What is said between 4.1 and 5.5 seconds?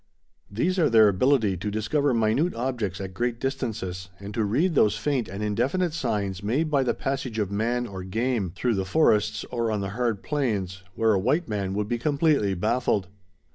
and to read those faint and